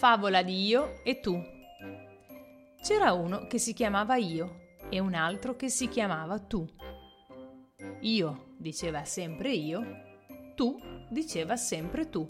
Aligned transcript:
Favola 0.00 0.42
di 0.42 0.64
io 0.64 1.04
e 1.04 1.20
tu. 1.20 1.38
C'era 2.82 3.12
uno 3.12 3.46
che 3.48 3.58
si 3.58 3.74
chiamava 3.74 4.16
io 4.16 4.78
e 4.88 4.98
un 4.98 5.12
altro 5.12 5.56
che 5.56 5.68
si 5.68 5.88
chiamava 5.88 6.38
tu. 6.38 6.66
Io 8.00 8.54
diceva 8.56 9.04
sempre 9.04 9.52
io, 9.52 9.84
tu 10.54 10.80
diceva 11.10 11.56
sempre 11.56 12.08
tu. 12.08 12.26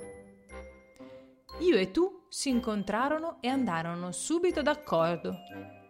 Io 1.60 1.76
e 1.76 1.92
tu 1.92 2.26
si 2.28 2.48
incontrarono 2.48 3.40
e 3.40 3.46
andarono 3.46 4.10
subito 4.10 4.62
d'accordo, 4.62 5.36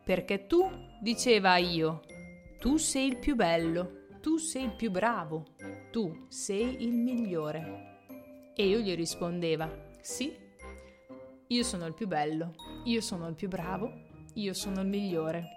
perché 0.04 0.46
tu 0.46 0.70
diceva 1.00 1.56
io, 1.56 2.02
tu 2.58 2.76
sei 2.76 3.06
il 3.06 3.16
più 3.16 3.34
bello, 3.36 4.04
tu 4.20 4.36
sei 4.36 4.64
il 4.64 4.74
più 4.74 4.90
bravo, 4.90 5.54
tu 5.90 6.26
sei 6.28 6.84
il 6.84 6.92
migliore. 6.92 8.52
E 8.54 8.66
io 8.66 8.80
gli 8.80 8.94
rispondeva, 8.94 9.96
sì, 10.02 10.48
io 11.52 11.64
sono 11.64 11.86
il 11.86 11.94
più 11.94 12.06
bello, 12.06 12.54
io 12.84 13.00
sono 13.00 13.26
il 13.26 13.34
più 13.34 13.48
bravo, 13.48 13.92
io 14.34 14.54
sono 14.54 14.82
il 14.82 14.86
migliore. 14.86 15.48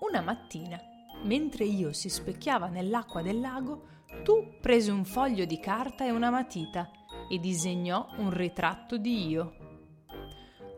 Una 0.00 0.22
mattina, 0.22 0.80
mentre 1.24 1.64
io 1.64 1.92
si 1.92 2.08
specchiava 2.08 2.68
nell'acqua 2.68 3.20
del 3.20 3.40
lago, 3.40 3.88
tu 4.22 4.54
prese 4.58 4.90
un 4.90 5.04
foglio 5.04 5.44
di 5.44 5.60
carta 5.60 6.06
e 6.06 6.10
una 6.10 6.30
matita 6.30 6.90
e 7.28 7.38
disegnò 7.38 8.08
un 8.16 8.30
ritratto 8.30 8.96
di 8.96 9.28
io. 9.28 9.56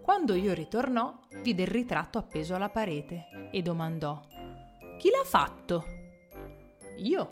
Quando 0.02 0.34
io 0.34 0.52
ritornò, 0.52 1.20
vide 1.42 1.62
il 1.62 1.68
ritratto 1.68 2.18
appeso 2.18 2.56
alla 2.56 2.70
parete 2.70 3.50
e 3.52 3.62
domandò: 3.62 4.20
Chi 4.98 5.10
l'ha 5.10 5.24
fatto? 5.24 5.84
Io, 6.96 7.28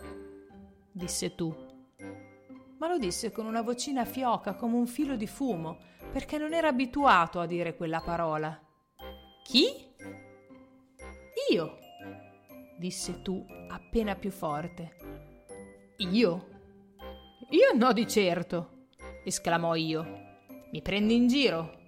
disse 0.92 1.34
tu. 1.34 1.70
Ma 2.81 2.89
lo 2.89 2.97
disse 2.97 3.31
con 3.31 3.45
una 3.45 3.61
vocina 3.61 4.06
fioca 4.06 4.55
come 4.55 4.77
un 4.77 4.86
filo 4.86 5.14
di 5.14 5.27
fumo, 5.27 5.77
perché 6.11 6.39
non 6.39 6.55
era 6.55 6.69
abituato 6.69 7.39
a 7.39 7.45
dire 7.45 7.77
quella 7.77 8.00
parola. 8.00 8.59
Chi? 9.45 9.67
Io, 11.51 11.78
disse 12.78 13.20
tu 13.20 13.45
appena 13.69 14.14
più 14.14 14.31
forte. 14.31 14.97
Io? 15.98 16.48
Io 17.51 17.77
no 17.77 17.92
di 17.92 18.08
certo, 18.08 18.86
esclamò 19.25 19.75
io. 19.75 20.39
Mi 20.73 20.81
prendi 20.81 21.17
in 21.17 21.28
giro? 21.28 21.78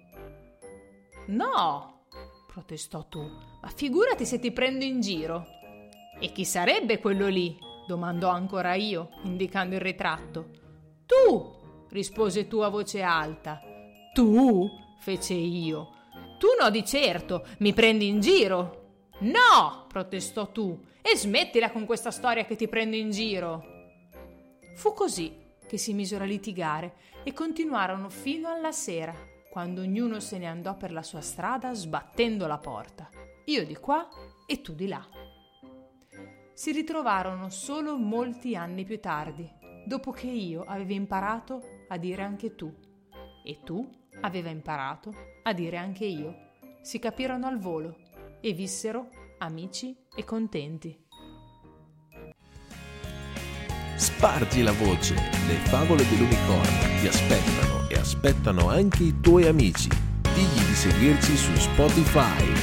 No, 1.29 2.05
protestò 2.45 3.07
tu, 3.07 3.19
ma 3.19 3.67
figurati 3.69 4.27
se 4.27 4.37
ti 4.37 4.51
prendo 4.51 4.83
in 4.83 5.01
giro. 5.01 5.43
E 6.19 6.31
chi 6.31 6.45
sarebbe 6.45 6.99
quello 6.99 7.27
lì? 7.27 7.57
domandò 7.87 8.29
ancora 8.29 8.75
io, 8.75 9.09
indicando 9.23 9.73
il 9.73 9.81
ritratto. 9.81 10.61
Tu, 11.13 11.53
rispose 11.89 12.47
tu 12.47 12.59
a 12.59 12.69
voce 12.69 13.01
alta. 13.03 13.61
Tu? 14.13 14.67
fece 14.99 15.33
io. 15.33 15.89
Tu 16.39 16.47
no 16.59 16.69
di 16.69 16.83
certo, 16.83 17.45
mi 17.59 17.73
prendi 17.73 18.07
in 18.07 18.19
giro. 18.19 19.09
No, 19.19 19.85
protestò 19.87 20.51
tu, 20.51 20.81
e 21.01 21.15
smettila 21.15 21.71
con 21.71 21.85
questa 21.85 22.09
storia 22.09 22.45
che 22.45 22.55
ti 22.55 22.67
prendo 22.67 22.95
in 22.95 23.11
giro. 23.11 23.63
Fu 24.75 24.93
così 24.93 25.37
che 25.67 25.77
si 25.77 25.93
misero 25.93 26.23
a 26.23 26.27
litigare 26.27 26.95
e 27.23 27.33
continuarono 27.33 28.09
fino 28.09 28.49
alla 28.49 28.71
sera, 28.71 29.13
quando 29.51 29.81
ognuno 29.81 30.19
se 30.19 30.37
ne 30.37 30.47
andò 30.47 30.75
per 30.75 30.91
la 30.91 31.03
sua 31.03 31.21
strada 31.21 31.73
sbattendo 31.73 32.47
la 32.47 32.57
porta, 32.57 33.09
io 33.45 33.65
di 33.65 33.75
qua 33.75 34.07
e 34.47 34.61
tu 34.61 34.73
di 34.73 34.87
là. 34.87 35.05
Si 36.53 36.71
ritrovarono 36.71 37.49
solo 37.49 37.97
molti 37.97 38.55
anni 38.55 38.83
più 38.83 38.99
tardi, 38.99 39.61
dopo 39.85 40.11
che 40.11 40.27
io 40.27 40.63
avevo 40.63 40.93
imparato 40.93 41.61
a 41.89 41.97
dire 41.97 42.23
anche 42.23 42.55
tu 42.55 42.73
e 43.43 43.59
tu 43.63 43.87
aveva 44.21 44.49
imparato 44.49 45.13
a 45.43 45.53
dire 45.53 45.77
anche 45.77 46.05
io. 46.05 46.51
Si 46.81 46.99
capirono 46.99 47.47
al 47.47 47.59
volo 47.59 47.97
e 48.41 48.53
vissero 48.53 49.09
amici 49.39 49.95
e 50.15 50.23
contenti. 50.23 51.01
Spargi 53.95 54.63
la 54.63 54.73
voce, 54.73 55.15
le 55.15 55.55
favole 55.65 56.07
dell'unicorno 56.07 56.99
ti 56.99 57.07
aspettano 57.07 57.87
e 57.89 57.95
aspettano 57.95 58.69
anche 58.69 59.03
i 59.03 59.19
tuoi 59.21 59.47
amici. 59.47 59.89
Digli 60.33 60.65
di 60.65 60.73
seguirci 60.73 61.37
su 61.37 61.55
Spotify. 61.55 62.62